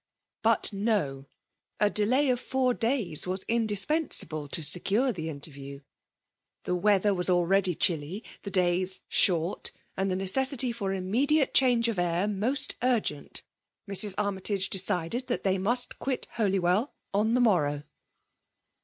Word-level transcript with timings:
But 0.41 0.73
no! 0.73 1.27
A 1.79 1.91
delay 1.91 2.31
of 2.31 2.39
four 2.39 2.73
days 2.73 3.27
was 3.27 3.43
indis 3.45 3.85
pejiaable 3.85 4.49
to 4.49 4.63
secure 4.63 5.11
the 5.11 5.29
interview. 5.29 5.81
The 6.63 6.73
weather 6.73 7.13
114 7.13 7.13
FEICALB 7.13 7.15
IXmiKATiQIf. 7.15 7.17
was 7.17 7.29
already 7.29 7.75
chilly, 7.75 8.23
ihe 8.25 8.51
daya 8.81 8.99
shorty 9.09 9.73
and 9.95 10.11
ike 10.11 10.17
ncceieity 10.21 10.73
for 10.73 10.91
immediate 10.91 11.53
efaange 11.53 11.87
of 11.87 11.99
air 11.99 12.27
most 12.27 12.77
tirgent 12.81 13.43
Mrs. 13.87 14.15
Annytage 14.15 14.71
decided 14.71 15.27
that 15.27 15.43
th^ 15.43 15.61
must 15.61 15.99
quit 15.99 16.25
Holywell 16.31 16.95
on 17.13 17.33
the 17.33 17.39
morrow. 17.41 17.83